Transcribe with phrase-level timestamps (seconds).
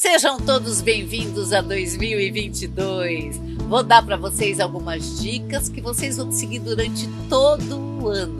[0.00, 3.38] Sejam todos bem-vindos a 2022.
[3.68, 8.38] Vou dar para vocês algumas dicas que vocês vão seguir durante todo o ano.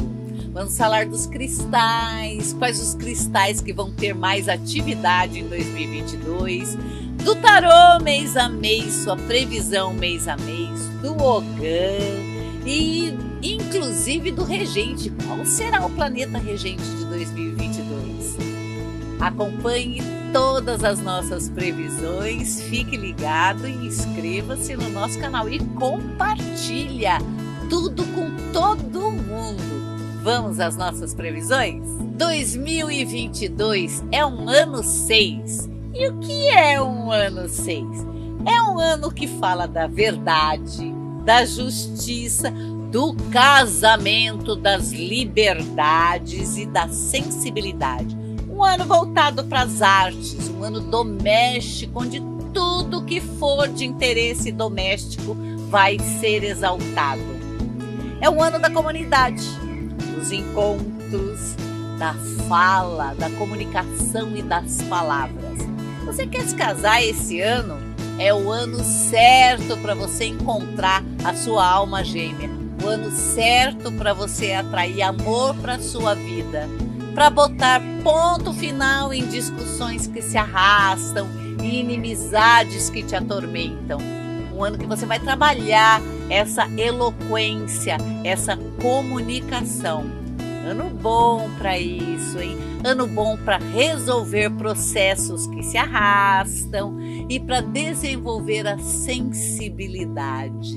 [0.55, 6.79] Vamos falar dos cristais, quais os cristais que vão ter mais atividade em 2022,
[7.23, 11.99] do tarô mês a mês, sua previsão mês a mês, do Ogã
[12.65, 15.13] e inclusive do regente.
[15.27, 18.39] Qual será o planeta regente de 2022?
[19.21, 27.19] Acompanhe todas as nossas previsões, fique ligado e inscreva-se no nosso canal e compartilha
[27.69, 30.21] tudo com todo mundo.
[30.23, 31.83] Vamos às nossas previsões?
[32.17, 35.69] 2022 é um ano 6.
[35.95, 37.87] E o que é um ano 6?
[38.47, 40.93] É um ano que fala da verdade,
[41.25, 42.53] da justiça,
[42.91, 48.20] do casamento, das liberdades e da sensibilidade.
[48.61, 52.21] Um ano voltado para as artes, um ano doméstico, onde
[52.53, 55.35] tudo que for de interesse doméstico
[55.71, 57.23] vai ser exaltado.
[58.21, 59.43] É um ano da comunidade,
[60.15, 61.57] dos encontros,
[61.99, 62.15] da
[62.47, 65.59] fala, da comunicação e das palavras.
[66.05, 67.79] Você quer se casar esse ano?
[68.19, 72.51] É o ano certo para você encontrar a sua alma gêmea.
[72.85, 76.69] O ano certo para você atrair amor para sua vida,
[77.15, 81.29] para botar ponto final em discussões que se arrastam
[81.63, 83.99] e inimizades que te atormentam.
[84.55, 90.05] Um ano que você vai trabalhar essa eloquência, essa comunicação.
[90.67, 92.57] Ano bom para isso, hein?
[92.85, 100.77] Ano bom para resolver processos que se arrastam e para desenvolver a sensibilidade.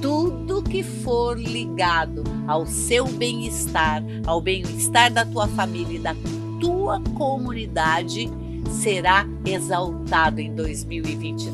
[0.00, 6.14] Tudo que for ligado ao seu bem-estar, ao bem-estar da tua família e da
[6.60, 8.30] tua comunidade
[8.70, 11.50] será exaltado em 2022.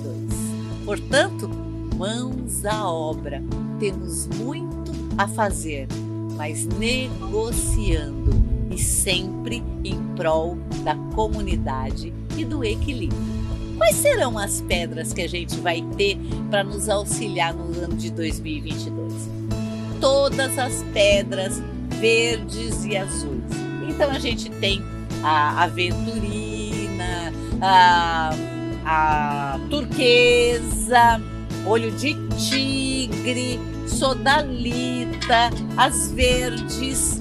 [0.85, 1.49] Portanto,
[1.97, 3.43] mãos à obra.
[3.79, 5.89] Temos muito a fazer
[6.37, 8.33] mas negociando
[8.71, 13.42] e sempre em prol da comunidade e do equilíbrio.
[13.83, 16.17] Quais serão as pedras que a gente vai ter
[16.49, 19.13] para nos auxiliar no ano de 2022?
[20.01, 21.61] Todas as pedras
[21.99, 23.43] verdes e azuis.
[23.89, 24.81] Então a gente tem
[25.25, 28.31] a aventurina, a,
[28.87, 31.21] a turquesa,
[31.67, 37.21] olho de tigre, sodalita, as verdes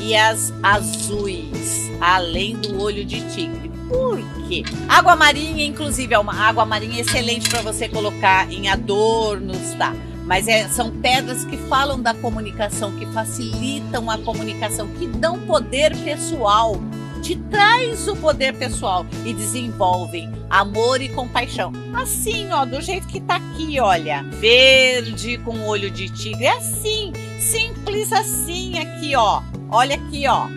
[0.00, 3.63] e as azuis, além do olho de tigre.
[3.94, 4.64] Por quê?
[4.88, 9.94] Água marinha, inclusive, é uma água marinha excelente para você colocar em adornos, tá?
[10.24, 15.96] Mas é, são pedras que falam da comunicação, que facilitam a comunicação, que dão poder
[15.98, 16.80] pessoal
[17.22, 21.72] te traz o poder pessoal e desenvolvem amor e compaixão.
[21.94, 24.22] Assim, ó, do jeito que tá aqui, olha.
[24.24, 26.44] Verde com olho de tigre.
[26.44, 29.40] É assim, simples assim aqui, ó.
[29.70, 30.48] Olha aqui, ó.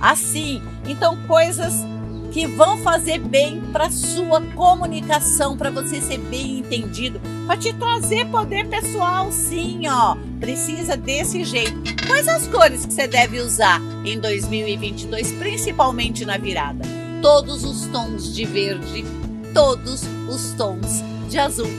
[0.00, 0.62] Assim.
[0.86, 1.84] Então, coisas
[2.34, 8.26] que vão fazer bem para sua comunicação, para você ser bem entendido, para te trazer
[8.26, 10.16] poder pessoal, sim, ó.
[10.40, 11.80] Precisa desse jeito.
[12.08, 16.84] Quais as cores que você deve usar em 2022, principalmente na virada?
[17.22, 19.04] Todos os tons de verde,
[19.54, 21.70] todos os tons de azul.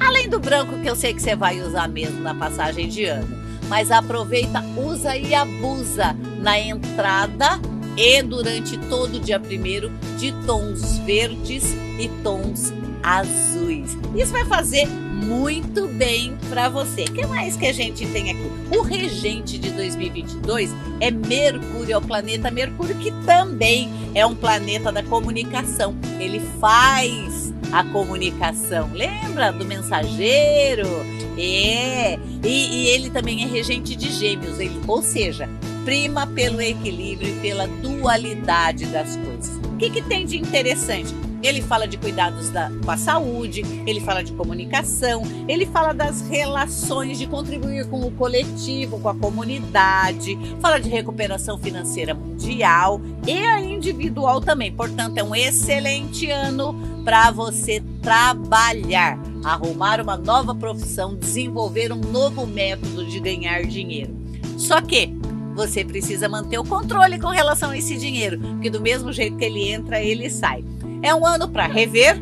[0.00, 3.40] Além do branco que eu sei que você vai usar mesmo na passagem de ano,
[3.68, 7.60] mas aproveita, usa e abusa na entrada
[7.96, 11.64] e durante todo o dia primeiro de tons verdes
[11.98, 12.72] e tons
[13.02, 13.96] azuis.
[14.16, 17.02] Isso vai fazer muito bem para você.
[17.02, 18.76] O que mais que a gente tem aqui?
[18.76, 24.90] O regente de 2022 é Mercúrio, é o planeta Mercúrio, que também é um planeta
[24.90, 25.94] da comunicação.
[26.18, 28.90] Ele faz a comunicação.
[28.92, 30.88] Lembra do mensageiro?
[31.36, 32.18] É.
[32.42, 35.48] E, e ele também é regente de gêmeos, ele, ou seja,
[35.84, 39.56] prima pelo equilíbrio e pela dualidade das coisas.
[39.72, 41.14] O que, que tem de interessante?
[41.42, 46.22] Ele fala de cuidados da, com a saúde, ele fala de comunicação, ele fala das
[46.22, 53.36] relações, de contribuir com o coletivo, com a comunidade, fala de recuperação financeira mundial e
[53.36, 54.72] a individual também.
[54.72, 62.46] Portanto, é um excelente ano para você trabalhar, arrumar uma nova profissão, desenvolver um novo
[62.46, 64.16] método de ganhar dinheiro.
[64.56, 65.12] Só que
[65.54, 69.44] você precisa manter o controle com relação a esse dinheiro, porque do mesmo jeito que
[69.44, 70.64] ele entra, ele sai.
[71.02, 72.20] É um ano para rever,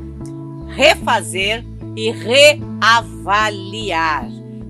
[0.68, 1.64] refazer
[1.96, 3.22] e reavaliar.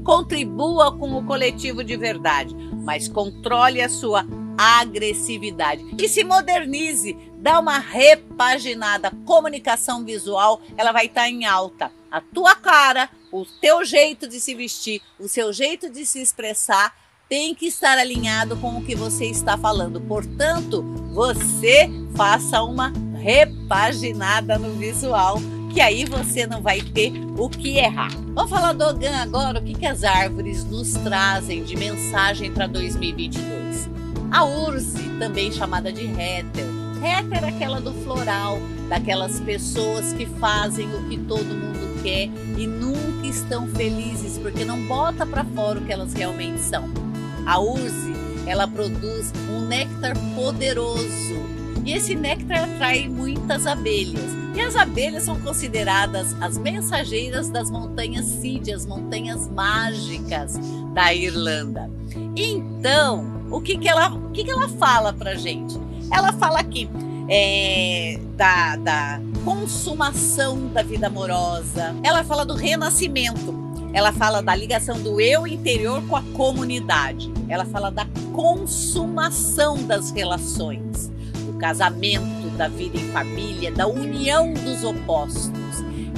[0.05, 2.55] Contribua com o coletivo de verdade,
[2.85, 4.27] mas controle a sua
[4.57, 5.85] agressividade.
[5.99, 9.11] E se modernize, dá uma repaginada.
[9.25, 11.91] Comunicação visual, ela vai estar tá em alta.
[12.11, 16.95] A tua cara, o teu jeito de se vestir, o seu jeito de se expressar
[17.33, 19.99] tem que estar alinhado com o que você está falando.
[20.03, 20.83] Portanto,
[21.15, 25.39] você faça uma repaginada no visual,
[25.73, 28.11] que aí você não vai ter o que errar.
[28.35, 32.67] Vamos falar do Ogan agora, o que, que as árvores nos trazem de mensagem para
[32.67, 33.89] 2022.
[34.31, 36.67] A Urze, também chamada de Réter.
[37.01, 38.59] Réter é aquela do floral,
[38.91, 44.87] daquelas pessoas que fazem o que todo mundo quer e nunca estão felizes porque não
[44.87, 47.02] bota para fora o que elas realmente são.
[47.47, 48.15] A Urze,
[48.47, 51.43] ela produz um néctar poderoso
[51.85, 54.31] e esse néctar atrai muitas abelhas.
[54.55, 60.59] E as abelhas são consideradas as mensageiras das montanhas Cid, as montanhas mágicas
[60.93, 61.91] da Irlanda.
[62.37, 65.79] Então, o que, que, ela, o que, que ela fala pra gente?
[66.13, 66.89] Ela fala aqui
[67.29, 73.62] é, da, da consumação da vida amorosa, ela fala do renascimento
[73.93, 77.31] ela fala da ligação do eu interior com a comunidade.
[77.49, 81.11] Ela fala da consumação das relações,
[81.45, 85.53] do casamento, da vida em família, da união dos opostos.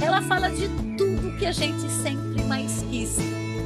[0.01, 3.17] Ela fala de tudo que a gente sempre mais quis.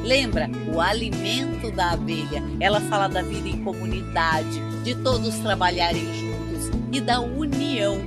[0.04, 2.44] Lembra o alimento da abelha?
[2.60, 8.00] Ela fala da vida em comunidade, de todos trabalharem juntos e da união.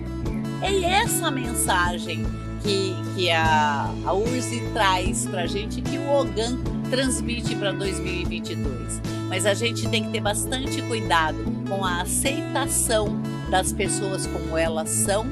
[0.61, 2.25] É essa mensagem
[2.63, 6.59] que, que a, a traz para a gente, que o OGAN
[6.91, 9.01] transmite para 2022.
[9.29, 11.39] Mas a gente tem que ter bastante cuidado
[11.69, 13.21] com a aceitação
[13.51, 15.25] das pessoas como elas são,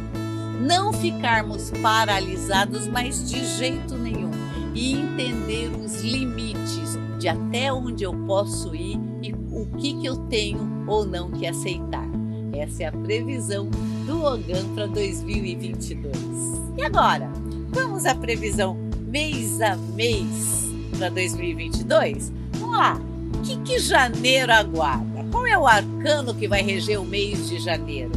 [0.61, 4.31] não ficarmos paralisados, mas de jeito nenhum,
[4.75, 10.17] e entender os limites de até onde eu posso ir e o que, que eu
[10.29, 12.09] tenho ou não que aceitar.
[12.53, 13.71] Essa é a previsão
[14.11, 16.17] do OGAN para 2022.
[16.77, 17.31] E agora,
[17.69, 18.77] vamos à previsão
[19.07, 20.69] mês a mês
[20.99, 22.33] para 2022?
[22.55, 23.01] Vamos lá.
[23.37, 25.25] O que, que janeiro aguarda?
[25.31, 28.11] Qual é o arcano que vai reger o mês de janeiro?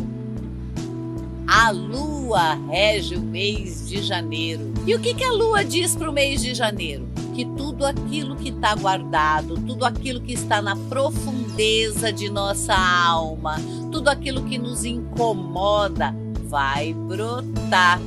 [1.45, 4.73] A lua rege o mês de janeiro.
[4.87, 7.12] E o que, que a lua diz para o mês de janeiro?
[7.33, 13.55] Que tudo aquilo que está guardado, tudo aquilo que está na profundeza de nossa alma,
[13.91, 16.15] tudo aquilo que nos incomoda,
[16.47, 17.99] vai brotar.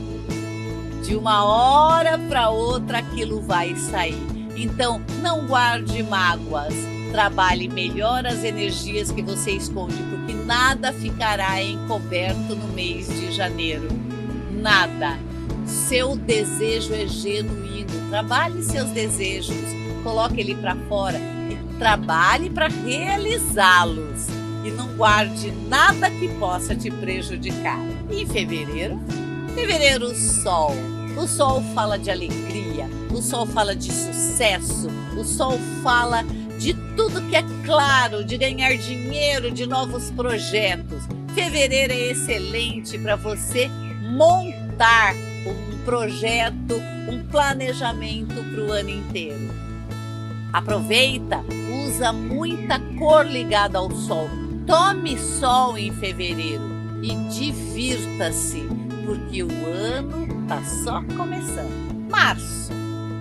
[1.05, 4.19] De uma hora para outra aquilo vai sair.
[4.57, 6.75] Então, não guarde mágoas.
[7.13, 13.89] Trabalhe melhor as energias que você esconde, porque nada ficará encoberto no mês de janeiro.
[14.51, 15.26] Nada.
[15.89, 18.09] Seu desejo é genuíno.
[18.11, 19.57] Trabalhe seus desejos.
[20.03, 24.27] Coloque ele para fora e trabalhe para realizá-los.
[24.65, 27.79] E não guarde nada que possa te prejudicar.
[28.11, 29.01] Em fevereiro?
[29.55, 30.75] Fevereiro, Sol
[31.17, 36.23] o sol fala de alegria, o sol fala de sucesso, o sol fala
[36.59, 41.05] de tudo que é claro, de ganhar dinheiro, de novos projetos.
[41.35, 43.71] Fevereiro é excelente para você
[44.11, 45.15] montar
[45.51, 46.75] um projeto,
[47.09, 49.51] um planejamento para o ano inteiro.
[50.53, 51.45] Aproveita,
[51.87, 54.29] usa muita cor ligada ao sol.
[54.67, 56.65] Tome sol em fevereiro
[57.03, 58.67] e divirta-se,
[59.05, 62.09] porque o ano tá só começando.
[62.11, 62.73] Março,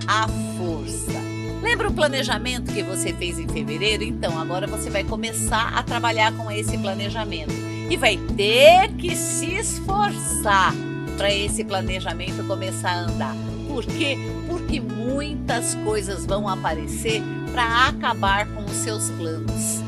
[0.07, 0.27] a
[0.57, 1.19] força.
[1.61, 4.03] Lembra o planejamento que você fez em fevereiro?
[4.03, 7.53] Então, agora você vai começar a trabalhar com esse planejamento
[7.89, 10.73] e vai ter que se esforçar
[11.17, 13.35] para esse planejamento começar a andar.
[13.67, 14.17] Por quê?
[14.47, 19.81] Porque muitas coisas vão aparecer para acabar com os seus planos.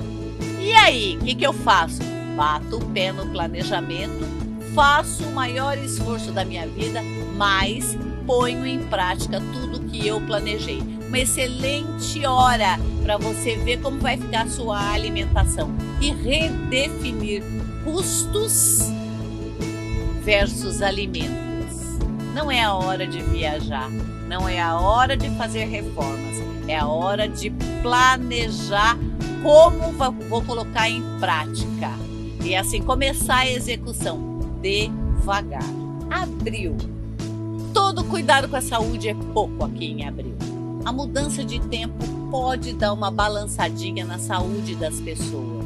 [0.60, 2.02] E aí, o que, que eu faço?
[2.36, 4.26] Bato o pé no planejamento,
[4.76, 7.02] faço o maior esforço da minha vida
[7.38, 10.82] mas ponho em prática tudo que eu planejei.
[11.08, 17.44] Uma excelente hora para você ver como vai ficar a sua alimentação e redefinir
[17.86, 18.92] custos
[20.28, 21.78] versus alimentos.
[22.36, 23.90] Não é a hora de viajar,
[24.28, 26.36] não é a hora de fazer reformas,
[26.68, 27.50] é a hora de
[27.82, 28.98] planejar
[29.42, 29.94] como
[30.28, 31.92] vou colocar em prática.
[32.44, 35.64] E assim começar a execução devagar.
[36.12, 36.76] Abril
[37.74, 40.36] Todo cuidado com a saúde é pouco aqui em abril.
[40.84, 45.57] A mudança de tempo pode dar uma balançadinha na saúde das pessoas.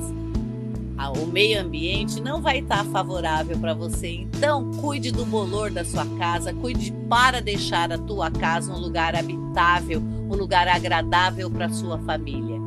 [1.03, 5.83] Ah, o meio ambiente não vai estar favorável para você, então cuide do bolor da
[5.83, 11.69] sua casa, cuide para deixar a tua casa um lugar habitável, um lugar agradável para
[11.69, 12.59] sua família.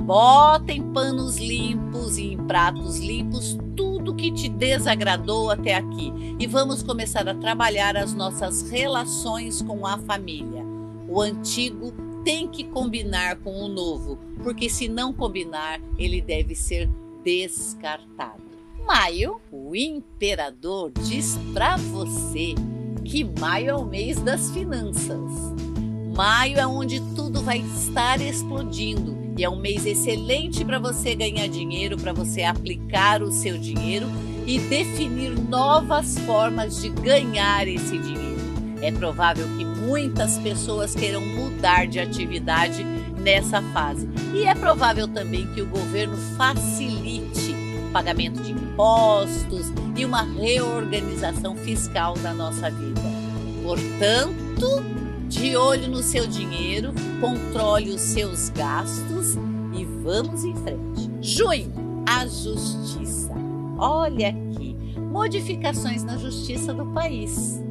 [0.00, 6.44] Bota em panos limpos e em pratos limpos tudo que te desagradou até aqui e
[6.48, 10.64] vamos começar a trabalhar as nossas relações com a família.
[11.08, 11.92] O antigo
[12.24, 16.90] tem que combinar com o novo, porque se não combinar, ele deve ser
[17.26, 18.40] descartado.
[18.86, 22.54] Maio, o imperador diz para você
[23.04, 25.32] que maio é o mês das finanças.
[26.14, 31.48] Maio é onde tudo vai estar explodindo e é um mês excelente para você ganhar
[31.48, 34.06] dinheiro, para você aplicar o seu dinheiro
[34.46, 38.25] e definir novas formas de ganhar esse dinheiro.
[38.86, 42.84] É provável que muitas pessoas queiram mudar de atividade
[43.18, 44.08] nessa fase.
[44.32, 47.52] E é provável também que o governo facilite
[47.84, 53.00] o pagamento de impostos e uma reorganização fiscal da nossa vida.
[53.64, 54.84] Portanto,
[55.28, 59.34] de olho no seu dinheiro, controle os seus gastos
[59.74, 61.10] e vamos em frente.
[61.20, 61.72] Junho,
[62.08, 63.34] a justiça.
[63.78, 64.76] Olha aqui,
[65.10, 67.65] modificações na justiça do país.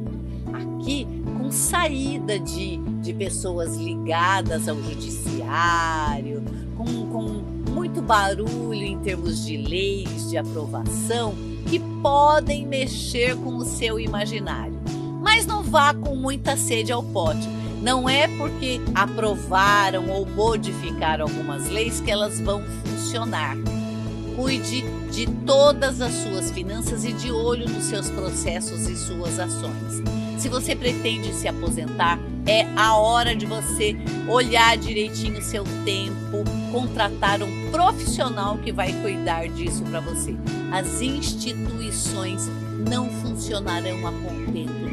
[0.56, 1.06] Aqui,
[1.38, 6.42] com saída de, de pessoas ligadas ao judiciário,
[6.76, 11.34] com, com muito barulho em termos de leis de aprovação
[11.66, 14.76] que podem mexer com o seu imaginário
[15.26, 17.48] mas não vá com muita sede ao pote.
[17.82, 23.56] Não é porque aprovaram ou modificaram algumas leis que elas vão funcionar.
[24.36, 30.00] Cuide de todas as suas finanças e de olho nos seus processos e suas ações.
[30.38, 33.96] Se você pretende se aposentar, é a hora de você
[34.28, 40.36] olhar direitinho o seu tempo, contratar um profissional que vai cuidar disso para você.
[40.70, 42.48] As instituições
[42.88, 44.86] não funcionarão a contento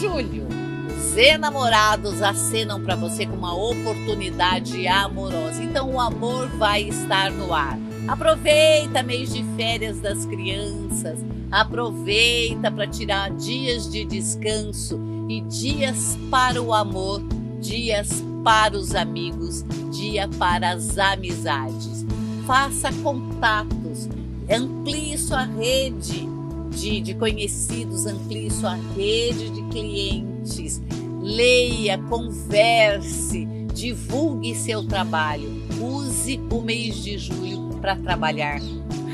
[0.00, 0.46] julho.
[0.88, 5.62] Os enamorados acenam para você com uma oportunidade amorosa.
[5.62, 7.78] Então o amor vai estar no ar.
[8.08, 11.18] Aproveita mês de férias das crianças.
[11.50, 17.20] Aproveita para tirar dias de descanso e dias para o amor,
[17.60, 22.06] dias para os amigos, dia para as amizades.
[22.46, 24.08] Faça contatos,
[24.48, 26.28] amplie sua rede
[26.70, 30.80] de, de conhecidos, amplie sua rede de clientes,
[31.20, 35.50] leia, converse, divulgue seu trabalho.
[35.80, 38.60] Use o mês de julho para trabalhar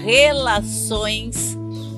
[0.04, 1.56] relações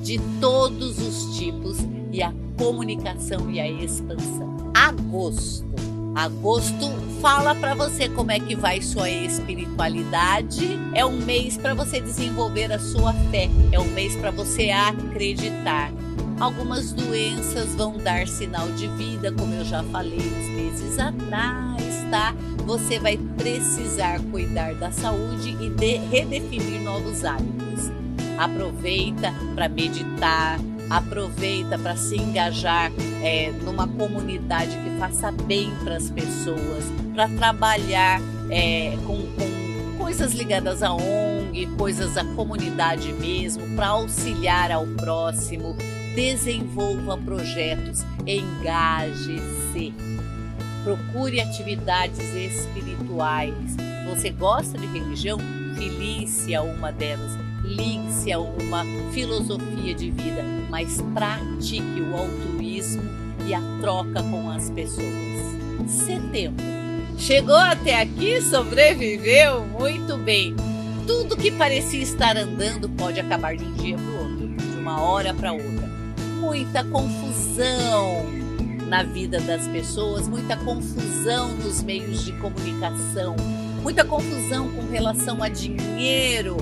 [0.09, 1.77] de todos os tipos
[2.11, 4.57] e a comunicação e a expansão.
[4.75, 5.69] Agosto
[6.15, 10.81] Agosto fala para você como é que vai sua espiritualidade.
[10.95, 15.93] É um mês para você desenvolver a sua fé, é um mês para você acreditar.
[16.41, 22.35] Algumas doenças vão dar sinal de vida, como eu já falei uns meses atrás, tá?
[22.65, 27.93] Você vai precisar cuidar da saúde e de redefinir novos hábitos.
[28.39, 32.93] Aproveita para meditar, aproveita para se engajar
[33.23, 40.33] é, numa comunidade que faça bem para as pessoas, para trabalhar é, com, com coisas
[40.35, 45.77] ligadas à ONG, coisas à comunidade mesmo, para auxiliar ao próximo,
[46.15, 49.93] desenvolva projetos, engaje-se.
[50.85, 53.77] Procure atividades espirituais.
[54.09, 55.39] Você gosta de religião?
[55.77, 63.03] Filie-se a uma delas ligue-se a uma filosofia de vida, mas pratique o altruísmo
[63.47, 65.07] e a troca com as pessoas.
[65.87, 66.65] Setembro.
[67.19, 70.55] Chegou até aqui, sobreviveu muito bem.
[71.07, 75.01] Tudo que parecia estar andando pode acabar de um dia para o outro, de uma
[75.01, 75.89] hora para outra.
[76.39, 78.27] Muita confusão
[78.87, 83.37] na vida das pessoas, muita confusão nos meios de comunicação,
[83.83, 86.57] muita confusão com relação a dinheiro,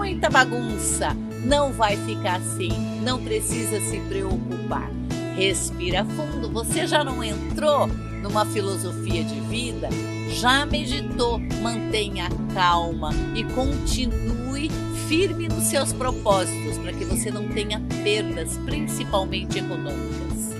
[0.00, 1.14] muita bagunça.
[1.44, 2.70] Não vai ficar assim,
[3.02, 4.90] não precisa se preocupar.
[5.36, 6.48] Respira fundo.
[6.48, 7.86] Você já não entrou
[8.22, 9.90] numa filosofia de vida?
[10.30, 11.38] Já meditou?
[11.60, 14.70] Mantenha calma e continue
[15.06, 20.54] firme nos seus propósitos para que você não tenha perdas, principalmente econômicas.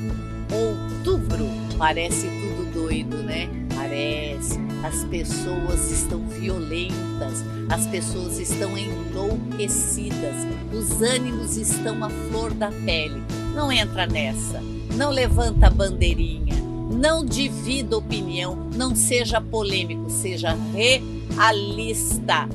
[0.52, 3.48] Outubro parece tudo doido, né?
[3.74, 10.34] Parece as pessoas estão violentas, as pessoas estão enlouquecidas,
[10.72, 13.22] os ânimos estão à flor da pele.
[13.54, 14.62] Não entra nessa,
[14.96, 16.54] não levanta a bandeirinha,
[16.90, 22.48] não divida opinião, não seja polêmico, seja realista.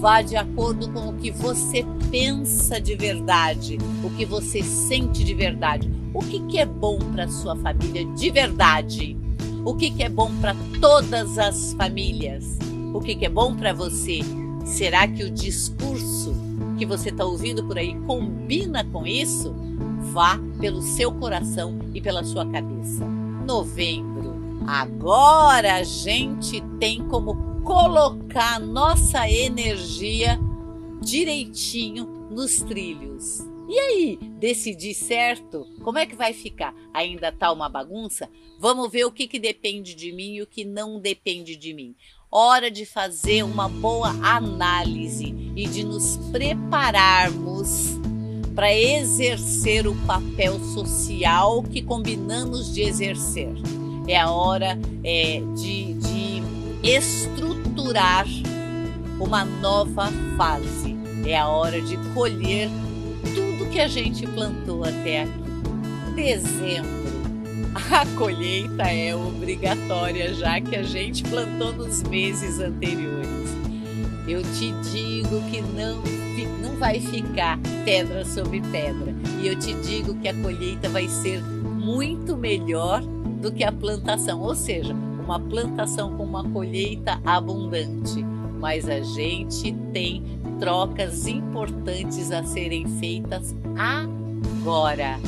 [0.00, 5.34] Vá de acordo com o que você pensa de verdade, o que você sente de
[5.34, 9.19] verdade, o que, que é bom para sua família de verdade
[9.64, 12.58] o que, que é bom para todas as famílias.
[12.92, 14.20] o que, que é bom para você.
[14.64, 16.34] Será que o discurso
[16.76, 19.54] que você está ouvindo por aí combina com isso?
[20.12, 23.04] Vá pelo seu coração e pela sua cabeça.
[23.46, 24.34] Novembro.
[24.66, 30.38] Agora a gente tem como colocar nossa energia
[31.00, 33.49] direitinho nos trilhos.
[33.70, 35.64] E aí, decidi certo?
[35.84, 36.74] Como é que vai ficar?
[36.92, 38.28] Ainda tá uma bagunça?
[38.58, 41.94] Vamos ver o que, que depende de mim e o que não depende de mim.
[42.28, 47.90] Hora de fazer uma boa análise e de nos prepararmos
[48.56, 53.54] para exercer o papel social que combinamos de exercer.
[54.08, 56.42] É a hora é, de, de
[56.82, 58.26] estruturar
[59.20, 60.96] uma nova fase.
[61.24, 62.68] É a hora de colher
[63.70, 65.40] que a gente plantou até aqui.
[66.14, 67.00] Dezembro.
[67.92, 73.28] A colheita é obrigatória, já que a gente plantou nos meses anteriores.
[74.26, 76.02] Eu te digo que não,
[76.60, 79.14] não vai ficar pedra sobre pedra.
[79.40, 83.02] E eu te digo que a colheita vai ser muito melhor
[83.40, 88.24] do que a plantação, ou seja, uma plantação com uma colheita abundante.
[88.58, 90.24] Mas a gente tem
[90.58, 95.18] trocas importantes a serem feitas agora.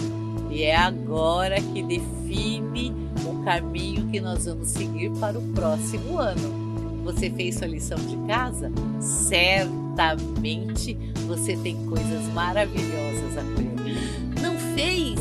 [0.51, 2.93] E é agora que define
[3.25, 7.03] o caminho que nós vamos seguir para o próximo ano.
[7.05, 8.71] Você fez sua lição de casa?
[9.01, 10.97] Certamente
[11.27, 13.73] você tem coisas maravilhosas a colher.
[14.41, 15.19] Não fez?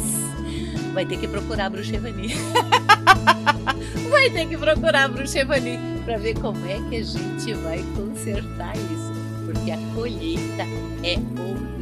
[0.93, 2.35] Vai ter que procurar a Bruxevani.
[4.11, 8.75] vai ter que procurar a Bruxevani para ver como é que a gente vai consertar
[8.75, 10.63] isso porque a colheita
[11.03, 11.80] é obrigatória.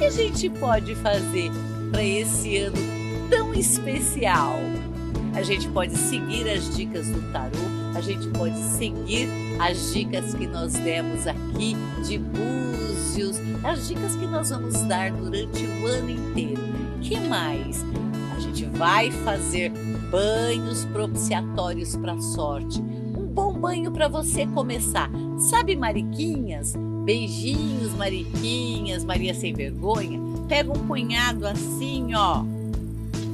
[0.00, 1.50] Que a gente pode fazer
[1.90, 2.78] para esse ano
[3.28, 4.54] tão especial?
[5.34, 7.58] A gente pode seguir as dicas do tarô,
[7.94, 9.28] a gente pode seguir
[9.58, 15.66] as dicas que nós demos aqui de búzios, as dicas que nós vamos dar durante
[15.66, 16.62] o ano inteiro.
[17.02, 17.84] Que mais?
[18.34, 19.70] A gente vai fazer
[20.10, 22.82] banhos propiciatórios para sorte
[23.30, 25.10] bom banho para você começar.
[25.38, 26.74] Sabe, Mariquinhas?
[27.04, 30.20] Beijinhos, Mariquinhas, Maria sem vergonha.
[30.48, 32.44] Pega um punhado assim, ó,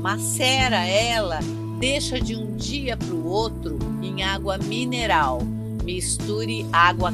[0.01, 1.41] macera ela,
[1.79, 5.41] deixa de um dia para o outro em água mineral.
[5.85, 7.13] Misture água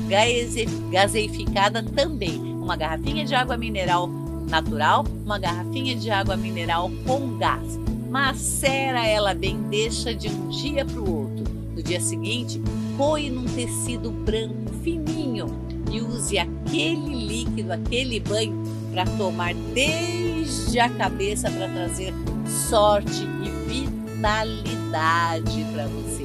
[0.91, 2.38] gaseificada também.
[2.41, 4.09] Uma garrafinha de água mineral
[4.49, 7.79] natural, uma garrafinha de água mineral com gás.
[8.11, 11.45] Macera ela bem, deixa de um dia para o outro.
[11.75, 12.61] No dia seguinte,
[12.97, 14.62] coe num tecido branco
[15.92, 22.14] e use aquele líquido, aquele banho para tomar desde a cabeça para trazer
[22.68, 26.24] sorte e vitalidade para você.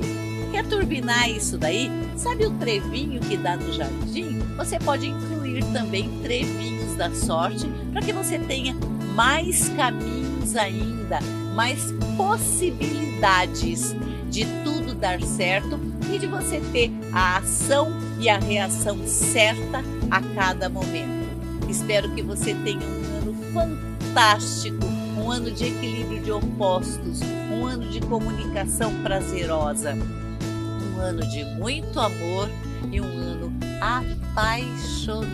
[0.52, 1.92] Quer turbinar isso daí?
[2.16, 4.40] Sabe o trevinho que dá no jardim?
[4.56, 8.76] Você pode incluir também trevinhos da sorte para que você tenha
[9.14, 11.20] mais caminhos ainda,
[11.54, 13.96] mais possibilidades
[14.30, 15.80] de tudo dar certo
[16.14, 21.28] e de você ter a ação e a reação certa a cada momento.
[21.70, 24.86] Espero que você tenha um ano fantástico,
[25.18, 27.20] um ano de equilíbrio de opostos,
[27.52, 32.50] um ano de comunicação prazerosa, um ano de muito amor
[32.92, 35.28] e um ano apaixonante.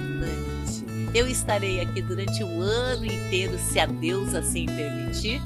[1.13, 5.39] Eu estarei aqui durante o ano inteiro, se a Deus assim permitir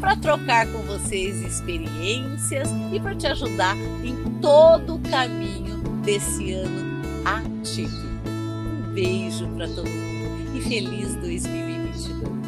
[0.00, 7.02] para trocar com vocês experiências e para te ajudar em todo o caminho desse ano
[7.24, 8.08] atípico.
[8.26, 12.39] Um beijo para todo mundo e feliz 2022.